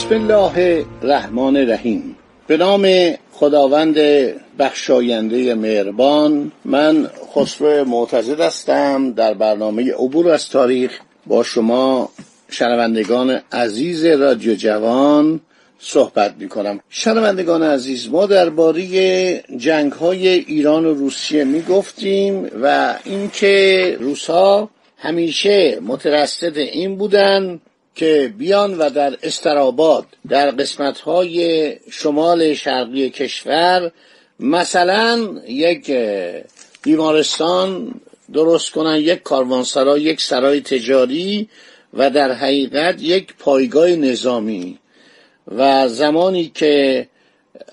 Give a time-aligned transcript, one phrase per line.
[0.00, 2.16] بسم الله الرحمن الرحیم.
[2.46, 2.86] به نام
[3.32, 3.96] خداوند
[4.58, 12.08] بخشاینده مهربان من خسرو معتزد هستم در برنامه عبور از تاریخ با شما
[12.50, 15.40] شنوندگان عزیز رادیو جوان
[15.78, 18.82] صحبت می کنم شنوندگان عزیز ما درباره
[19.56, 27.60] جنگ های ایران و روسیه می گفتیم و اینکه روسا همیشه مترصد این بودن
[28.00, 33.90] که بیان و در استراباد در قسمت های شمال شرقی کشور
[34.40, 35.90] مثلا یک
[36.82, 37.94] بیمارستان
[38.32, 41.48] درست کنن یک کاروانسرای یک سرای تجاری
[41.94, 44.78] و در حقیقت یک پایگاه نظامی.
[45.48, 47.06] و زمانی که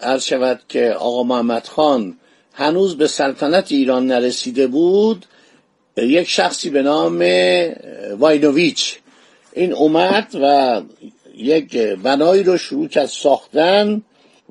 [0.02, 2.18] عرض شود که آقا محمد خان
[2.54, 5.26] هنوز به سلطنت ایران نرسیده بود
[5.98, 7.20] یک شخصی به نام
[8.20, 9.00] واینوویچ
[9.58, 10.82] این اومد و
[11.36, 14.02] یک بنایی رو شروع کرد ساختن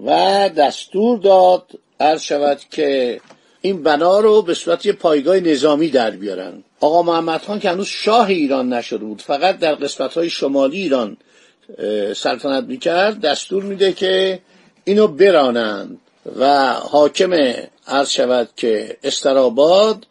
[0.04, 0.10] و
[0.56, 1.62] دستور داد
[2.00, 3.20] عرض شود که
[3.60, 6.64] این بنا رو به صورت یه پایگاه نظامی در بیارن.
[6.80, 11.16] آقا محمد خان که هنوز شاه ایران نشده بود فقط در قسمت های شمالی ایران
[12.14, 14.40] سلطنت می‌کرد دستور میده که
[14.84, 15.98] اینو برانند
[16.38, 17.32] و حاکم
[17.86, 20.06] عرض شود که استراباد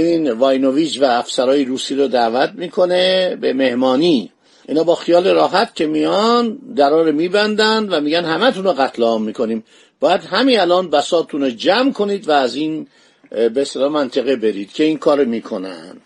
[0.00, 4.32] این واینوویچ و افسرهای روسی رو دعوت می‌کنه به مهمانی.
[4.68, 9.22] اینا با خیال راحت که میان درا رو میبندن و میگن همه رو قتل عام
[9.22, 9.64] می‌کنیم.
[10.00, 12.86] باید همین الان بساتون رو جمع کنید و از این
[13.30, 15.96] به اصطلاح منطقه برید که این کار می‌کنن.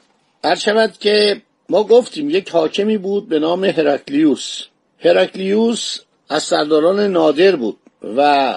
[0.45, 4.63] هر شود که ما گفتیم یک حاکمی بود به نام هرکلیوس
[4.99, 5.99] هرکلیوس
[6.29, 7.77] از سرداران نادر بود
[8.17, 8.55] و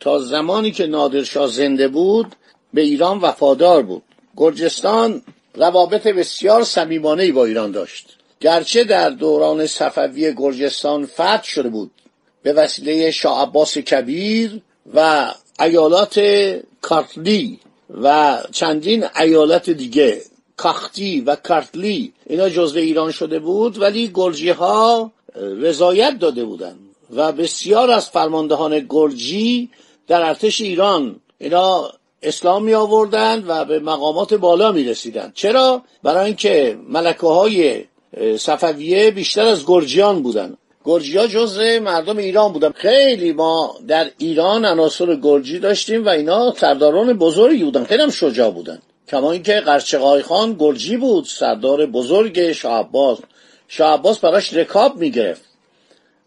[0.00, 2.26] تا زمانی که نادرشاه زنده بود
[2.74, 4.02] به ایران وفادار بود.
[4.36, 5.22] گرجستان
[5.54, 8.16] روابط بسیار صمیمانه با ایران داشت.
[8.40, 11.90] گرچه در دوران صفوی گرجستان فتح شده بود
[12.42, 14.60] به وسیله شاه عباس کبیر
[14.94, 16.20] و ایالات
[16.80, 17.58] کارتلی
[18.02, 20.22] و چندین ایالت دیگه
[20.56, 26.78] کاختی و کارتلی اینا جزو ایران شده بود ولی گرجی ها رضایت داده بودند
[27.10, 29.70] و بسیار از فرماندهان گرجی
[30.06, 36.24] در ارتش ایران اینا اسلام می آوردند و به مقامات بالا می رسیدند چرا؟ برای
[36.24, 37.84] اینکه ملکه های
[38.38, 40.56] صفویه بیشتر از گرجیان بودن.
[40.84, 42.70] گرجی ها جزء مردم ایران بودن.
[42.70, 47.84] خیلی ما در ایران عناصر گرجی داشتیم و اینا سرداران بزرگی بودن.
[47.84, 48.78] خیلی هم شجاع بودن.
[49.08, 53.18] کما اینکه قرچقای خان گرجی بود سردار بزرگ شاه عباس.
[53.68, 55.42] شاه عباس براش رکاب می‌گرفت.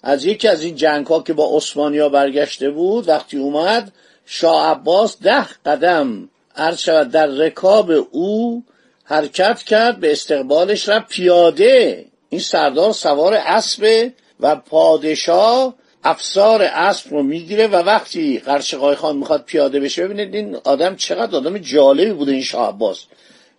[0.03, 3.91] از یکی از این جنگ ها که با عثمانیا برگشته بود وقتی اومد
[4.25, 8.63] شاه عباس ده قدم عرض شود در رکاب او
[9.03, 11.07] حرکت کرد به استقبالش رفت.
[11.07, 19.17] پیاده این سردار سوار اسب و پادشاه افسار اسب رو می‌گیره و وقتی قرشقای خان
[19.17, 23.05] می‌خواد پیاده بشه ببینید این آدم چقدر آدم جالبی بوده این شاه عباس.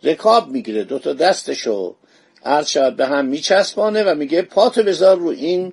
[0.03, 1.95] رکاب می‌گیره دوتا دستشو
[2.45, 5.73] عرض شود به هم میچسبانه و میگه پاتو بذار رو این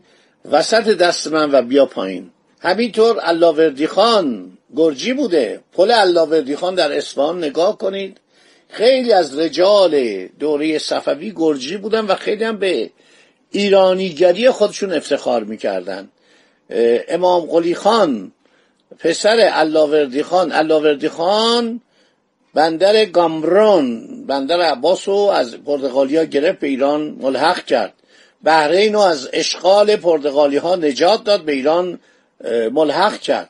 [0.52, 2.31] وسط دست من و بیا پایین.
[2.63, 5.59] همینطور علاوردی خان گرجی بوده.
[5.74, 8.18] پل علاوردی خان در اصفهان نگاه کنید.
[8.69, 12.90] خیلی از رجال دوره صفوی گرجی بودن و خیلی هم به
[13.51, 16.09] ایرانیگری خودشون افتخار می‌کردن.
[17.07, 18.31] امام قلی خان
[19.00, 20.51] پسر علاوردی خان.
[20.51, 21.81] علاوردی خان
[22.53, 27.94] بندر گامبرون بندر عباس رو از پرتغالیا گرفت به ایران ملحق کرد.
[28.44, 32.00] بحرین رو از اشغال پرتغالی ها نجات داد به ایران
[32.72, 33.50] ملحق کرد.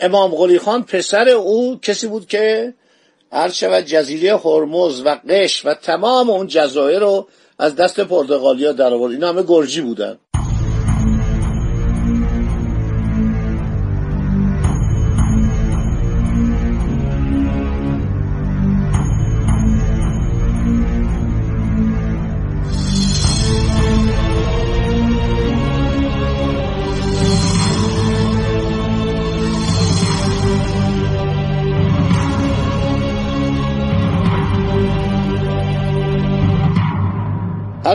[0.00, 2.74] امام قلی خان پسر او کسی بود که
[3.32, 7.28] عرض شود جزیره هرمز و قش و تمام اون جزایر رو
[7.58, 10.18] از دست پرتغالیا در آورد اینا همه گرجی بودن.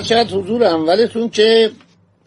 [0.01, 1.71] هرچند حضور اولتون که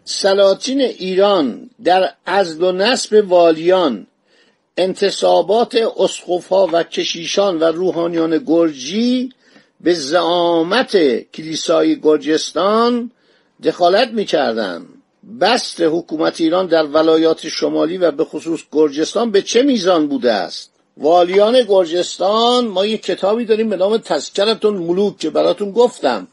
[0.03, 4.07] سلاطین ایران در ازل و نصب والیان
[4.77, 9.29] انتصابات اسقفها و کشیشان و روحانیان گرجی
[9.81, 10.97] به زعامت
[11.31, 13.11] کلیسای گرجستان
[13.63, 14.85] دخالت می‌کردند
[15.41, 20.71] بست حکومت ایران در ولایات شمالی و به خصوص گرجستان به چه میزان بوده است؟
[20.97, 26.27] والیان گرجستان ما یک کتابی داریم به نام تذکرتون ملوک که براتون گفتم.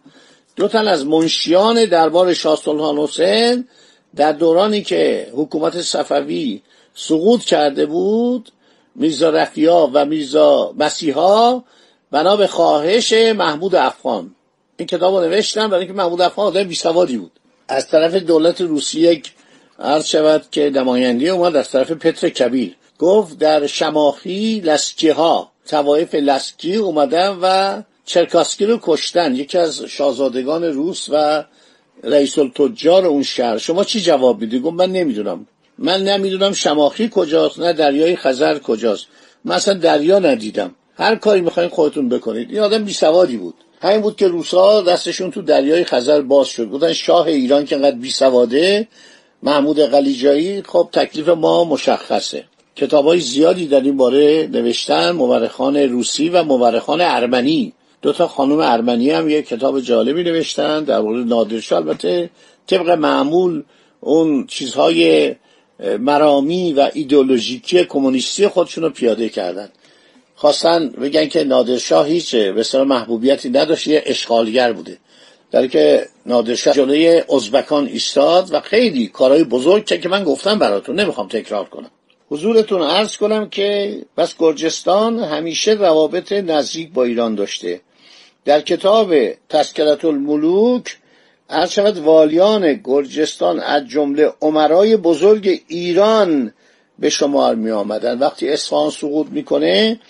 [0.56, 3.68] دو تن از منشیان دربار شاه سلطان حسین
[4.16, 6.62] در دورانی که حکومت صفوی
[6.94, 8.52] سقوط کرده بود
[8.94, 11.62] میرزا و میرزا مسیحا
[12.10, 14.34] بنا به خواهش محمود افغان.
[14.76, 17.32] این کتاب رو نوشتم برای اینکه محمود افغان آدم بیسوادی بود.
[17.68, 19.32] از طرف دولت روسیه یک
[19.78, 22.76] عرض شود که نماینده اومد از طرف پتر کبیر.
[22.98, 29.34] گفت در شماخی لسکی ها توایف لسکی اومدن و چرکاسکی رو کشتن.
[29.34, 31.44] یکی از شاهزادگان روس و
[32.04, 33.58] رئیس التجار اون شهر.
[33.58, 35.46] شما چی جواب میدی؟ گفت من نمی‌دونم.
[35.78, 39.06] من نمی‌دونم شماخی کجاست نه دریای خزر کجاست.
[39.44, 40.74] من اصلا دریا ندیدم.
[40.96, 42.50] هر کاری می‌خواین خودتون بکنید.
[42.50, 43.54] این آدم بیسوادی بود.
[43.82, 46.68] همین بود که روسا دستشون تو دریای خزر باز شد.
[46.68, 48.88] بودن شاه ایران که انقدر بیسواده
[49.42, 52.44] محمود قلیجایی خب تکلیف ما مشخصه.
[52.76, 57.72] کتاب های زیادی در این باره نوشتن مورخان روسی و مورخان ارمنی.
[58.02, 62.30] دو تا خانم ارمنی هم یک کتاب جالبی نوشتن در مورد نادرشاه البته
[62.66, 63.62] طبق معمول
[64.00, 65.34] اون چیزهای
[65.98, 69.68] مرامی و ایدئولوژیکی کمونیستی خودشون رو پیاده کردن.
[70.34, 74.98] خواستن بگن که نادرشاه هیچ به محبوبیتی نداشت یه اشغالگر بوده.
[75.50, 81.28] در که نادرشاه جلوی ازبکان ایستاد و خیلی کارهای بزرگ که من گفتم براتون نمی‌خوام
[81.28, 81.90] تکرار کنم.
[82.30, 87.80] حضورتون عرض کنم که بس گرجستان همیشه روابط نزدیک با ایران داشته.
[88.44, 89.14] در کتاب
[89.48, 90.98] تذکرت الملوک
[91.50, 96.52] هر شود والیان گرجستان از جمله عمرای بزرگ ایران
[96.98, 100.00] به شمار می آمدن وقتی اصفهان سقوط می‌کنه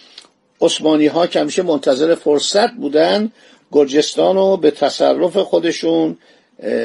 [0.61, 3.32] عثمانی ها که همیشه منتظر فرصت بودن
[3.73, 6.19] گرجستان رو به تصرف خودشون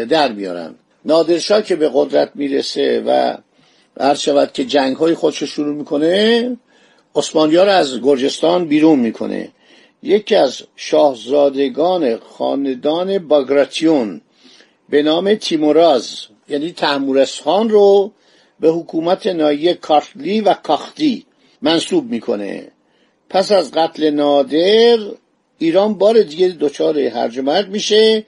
[0.09, 3.37] در میارن نادرشاه که به قدرت می‌رسه و
[3.99, 6.57] هر شود که جنگ های خودش شروع می‌کنه
[7.15, 9.49] عثمانی ها رو از گرجستان بیرون می‌کنه.
[10.03, 14.21] یکی از شاهزادگان خاندان باگراتیون
[14.89, 18.11] به نام تیموراز یعنی تحمورس خان رو
[18.59, 21.25] به حکومت نایی کارتلی و کاختی
[21.61, 22.67] منصوب می‌کنه.
[23.29, 24.97] پس از قتل نادر
[25.57, 28.25] ایران بار دیگه دچار هرج مرگ میشه.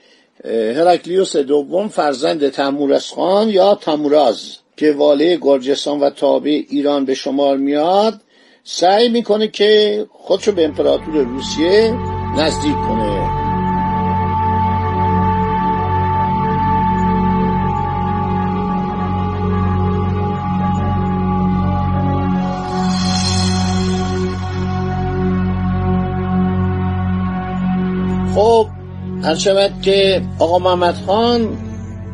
[0.75, 7.57] هرکلیوس دوم فرزند تمورس خان یا تموراز که واله گرجستان و تابع ایران به شمار
[7.57, 8.21] میاد.
[8.63, 11.93] سعی می‌کنه که خودشو به امپراتور روسیه
[12.37, 13.39] نزدیک کنه.
[28.35, 28.67] خب
[29.23, 31.57] هر شود که آقا محمد خان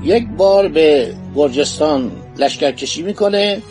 [0.03, 3.61] یک بار به گرجستان لشکرکشی می‌کنه.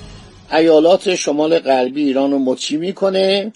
[0.53, 3.53] ایالات شمال غربی ایران رو مطیع می‌کنه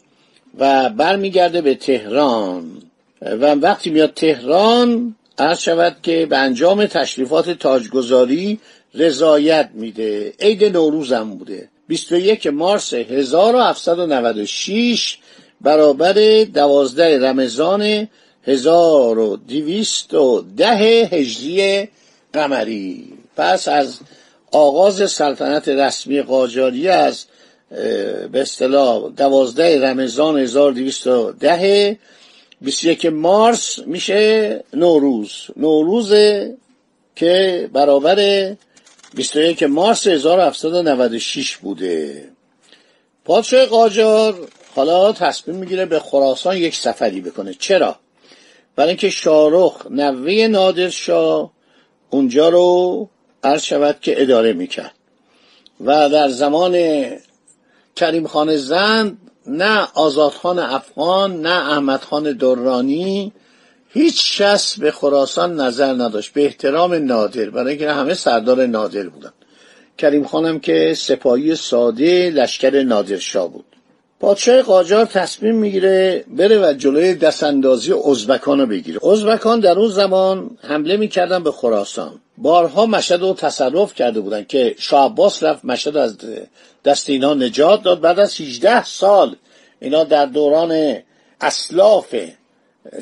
[0.59, 2.83] و برمیگرده به تهران.
[3.23, 8.61] و وقتی میاد تهران عرض شود که به انجام تشریفات تاجگذاری
[8.95, 10.33] رضایت میده.
[10.41, 15.19] عید نوروز هم بوده 21 مارس 1796
[15.61, 18.09] برابر دوازده رمضان
[18.47, 21.89] 1210 هجری
[22.33, 23.05] قمری.
[23.37, 23.99] پس از
[24.53, 27.25] آغاز سلطنت رسمی قاجاری از
[28.33, 31.99] به اصطلاح دوازده رمضان 1210
[32.61, 35.31] 21 مارس میشه نوروز.
[35.57, 36.13] نوروز
[37.17, 38.51] که برابر
[39.15, 42.29] 21 مارس 1796 بوده.
[43.25, 47.55] پادشاه قاجار حالا تصمیم می‌گیره به خراسان یک سفری بکنه.
[47.55, 47.97] چرا؟
[48.77, 51.53] برای اینکه شارخ نوه نادرشاه
[52.11, 53.09] اونجا رو
[53.45, 54.95] عرض شود که اداره می‌کرد.
[55.85, 57.05] و در زمان
[57.97, 63.33] کریم خان زند نه آزادخان افغان نه احمد خان درانی
[63.89, 66.33] هیچ کس به خراسان نظر نداشت.
[66.33, 69.33] به احترام نادر برای اینکه همه سردار نادر بودن.
[69.99, 73.65] کریم خانم که سپاهی ساده لشکر نادرشاه بود.
[74.21, 79.07] پادشاه قاجار تصمیم می‌گیره بره و جلوی دستاندازی ازبکان رو بگیره.
[79.07, 82.21] ازبکان در اون زمان حمله می‌کردن به خراسان.
[82.43, 86.19] بارها مشهد رو تصرف کرده بودن که شاه عباس رفت مشهد از
[86.85, 88.01] دست اینا نجات داد.
[88.01, 89.37] بعد از 18 سال
[89.81, 90.97] اینا در دوران
[91.41, 92.15] اسلاف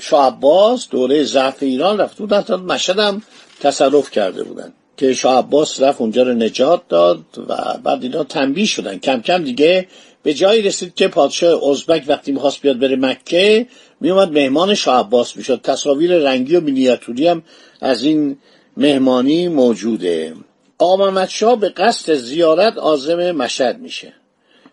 [0.01, 3.23] شاه عباس دوره ضعف ایران رفت بودن تا مشهد هم
[3.61, 8.67] تصرف کرده بودن که شاه عباس رفت اونجا رو نجات داد و بعد اینا تنبیه
[8.67, 8.99] شدن.
[8.99, 9.87] کم کم دیگه
[10.23, 13.67] به جایی رسید که پادشاه ازبک وقتی می‌خواست بیاد بره مکه
[14.01, 15.61] میومد مهمان شاه عباس می‌شد.
[15.63, 17.43] تصاویر رنگی و مینیاتوری هم
[17.81, 18.37] از این
[18.77, 20.35] مهمانی موجوده.
[20.79, 24.13] آقا محمد به قصد زیارت عازم مشهد میشه.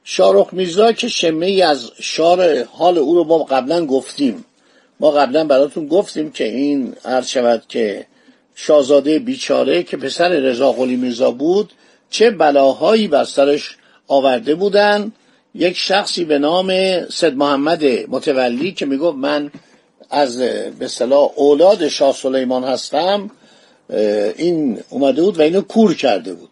[0.04, 4.46] شارخ میرزا که شمه ای از شار حال او رو ما قبلا گفتیم.
[5.00, 8.06] ما قبلا براتون گفتیم که این عرض شود که
[8.56, 11.74] شاهزاده بیچاره که پسر رضا قلی میرزا بود
[12.10, 15.12] چه بلاهایی بر سرش آورده بودن.
[15.56, 16.70] یک شخصی به نام
[17.10, 19.52] سید محمد متولی که می‌گفت من
[20.10, 20.38] از
[20.80, 20.88] به
[21.36, 23.32] اولاد شاه سلیمان هستم.
[24.38, 26.50] این اومده بود و اینو کور کرده بود.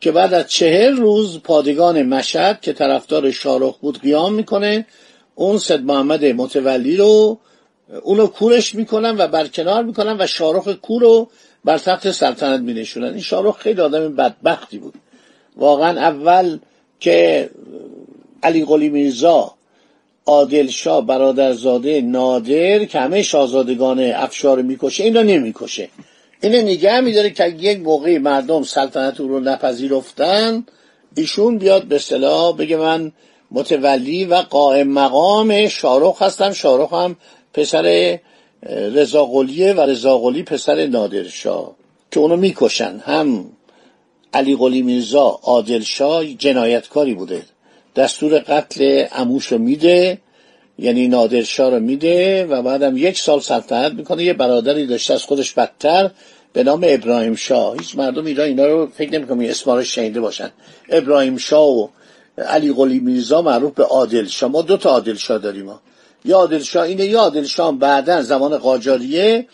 [0.00, 4.86] که بعد از چهر روز پادگان مشهد که طرفدار شارخ بود قیام می‌کنه
[5.34, 7.38] اون سید محمد متولی رو
[8.02, 11.28] اونو کورش می‌کنن و برکنار می‌کنن و شارخ کور رو
[11.64, 13.08] بر تخت سلطنت مینشونن.
[13.08, 14.94] این شارخ خیلی آدم بدبختی بود.
[15.56, 16.58] واقعا اول
[17.00, 17.50] که
[18.42, 19.54] علی قلی میرزا
[20.26, 25.88] عادل شاه برادرزاده نادر که همه شاهزادگان افشار می‌کشه این رو نمی‌کشه.
[26.42, 30.64] اینو نگه میداره که یک موقعی مردم سلطنت او رو نپذیرفتن
[31.16, 33.12] ایشون بیاد به صلاح بگه من
[33.50, 36.52] متولی و قائم مقام شارخ هستم.
[36.52, 37.16] شارخ هم
[37.54, 38.18] پسر
[38.70, 41.74] رضاقلیه و رضاقلی پسر نادرشاه
[42.10, 43.00] که اونو می‌کشن.
[43.04, 43.50] هم
[44.32, 47.42] علی قلی میرزا عادل شاه جنایتکاری بوده.
[47.96, 50.18] دستور قتل اموش رو میده.
[50.78, 54.24] یعنی نادرشاه رو میده و بعدم یک سال سلطنت می‌کنه.
[54.24, 56.10] یه برادری داشته از خودش بدتر
[56.52, 57.78] به نام ابراهیم شاه.
[57.78, 60.50] هیچ مردم ایران اینا رو فکر نمی‌کنم اسما رو شنیده باشن.
[60.88, 61.88] ابراهیم شاه و
[62.38, 65.70] علی قلی میرزا معروف به عادل شاه ما دو تا عادل شاه داریم
[66.24, 69.46] یا عادل شاه اینه یا عادل شاه بعدا زمان قاجاریه.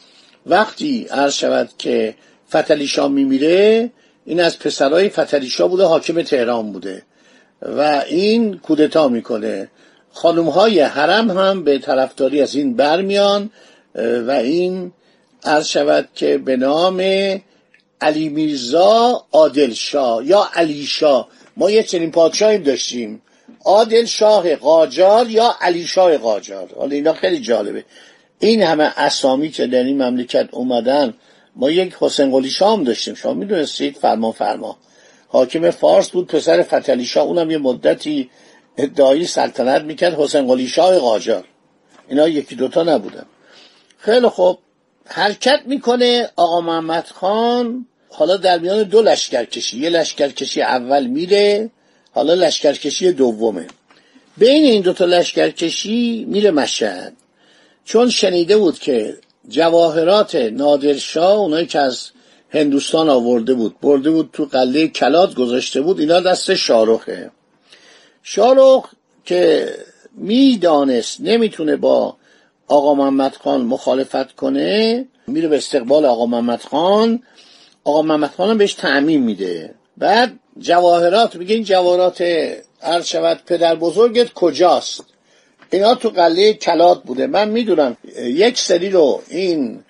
[0.46, 2.14] وقتی عرض شود که
[2.50, 3.90] فتلی شاه میمیره
[4.24, 7.02] این از پسرای فتلی شاه بوده حاکم تهران بوده.
[7.62, 9.68] و این کودتا می‌کنه.
[10.14, 13.50] خانم های حرم هم به طرفداری از این برمیان
[13.94, 14.92] و این
[15.44, 17.00] عرض شود که به نام
[18.00, 21.28] علی میرزا عادل شاه یا علی شاه.
[21.56, 23.22] ما یه چنین پادشاهیم داشتیم.
[23.64, 27.84] عادل شاه قاجار یا علی شاه قاجار؟ حالا اینا خیلی جالبه.
[28.38, 31.14] این همه اسامی که در این مملکت اومدن
[31.56, 33.14] ما یک حسین قلی شاه هم داشتیم.
[33.14, 34.76] شما می‌دونستید فرمان فرما.
[35.28, 37.24] حاکم فارس بود پسر فتلی شاه.
[37.24, 38.30] اونم یه مدتی
[38.78, 41.44] ادعایی سلطنت می‌کرد حسین قلی شاه قاجار.
[42.08, 43.26] اینا یکی دوتا نبودن
[43.98, 44.58] خیلی خوب.
[45.06, 47.86] حرکت می‌کنه آقا محمد خان.
[48.10, 49.78] حالا در میان دو لشکرکشی.
[49.78, 51.70] یه لشکرکشی اول میره
[52.12, 53.66] حالا لشکرکشی دومه.
[54.36, 57.12] بین این دوتا لشکرکشی میره مشهد.
[57.84, 59.16] چون شنیده بود که
[59.48, 62.10] جواهرات نادرشاه اونایی که از
[62.50, 67.30] هندوستان آورده بود برده بود تو قله کلات گذاشته بود اینا دست شارخه
[68.26, 68.84] شارخ
[69.24, 69.68] که
[70.14, 72.16] می‌دانست نمی‌تونه با
[72.68, 77.22] آقا محمد خان مخالفت کنه میره به استقبال آقا محمد خان.
[77.84, 79.74] آقا محمد خان هم بهش تعمین میده.
[79.96, 82.22] بعد جواهرات میگه این جواهرات
[82.82, 85.04] عرض شود پدر بزرگت کجاست؟
[85.70, 87.26] اینا تو قله کلات بوده.
[87.26, 89.84] من می‌دونم یک سری رو این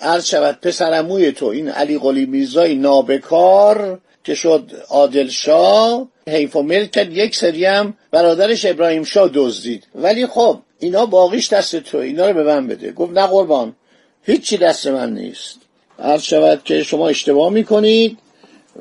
[0.00, 6.62] عرض شود پسرموی تو این علی قلی میرزای نابکار که شد عادل شاه حیف و
[6.62, 9.84] ملک یک سری هم برادرش ابراهیم شاه دزدید.
[9.94, 12.92] ولی خب اینا باقیش دست تو اینا رو به من بده.
[12.92, 13.74] گفت نه قربان
[14.22, 15.56] هیچی دست من نیست.
[15.98, 18.18] عرض شود که شما اشتباه می‌کنید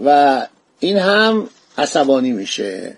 [0.06, 0.48] و
[0.80, 2.98] این هم عصبانی میشه.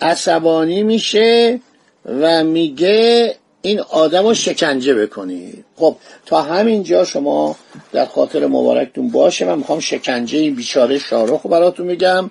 [0.00, 1.60] عصبانی میشه
[2.04, 5.64] و میگه این آدم رو شکنجه بکنید.
[5.76, 7.56] خب تا همین جا شما
[7.92, 9.44] در خاطر مبارکتون باشه.
[9.44, 12.30] من می‌خوام شکنجه این بیچاره شارخ براتون میگم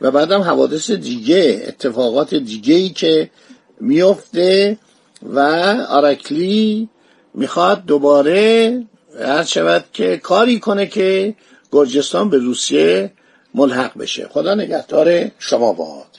[0.00, 3.30] و بعدم حوادث دیگه اتفاقات دیگه ای که
[3.80, 4.78] میفته
[5.22, 5.38] و
[5.88, 6.88] آرکلی
[7.34, 8.82] می‌خواد دوباره
[9.20, 11.34] هر شود که کاری کنه که
[11.72, 13.12] گرجستان به روسیه
[13.54, 14.28] ملحق بشه.
[14.28, 16.18] خدا نگهدار شما باد.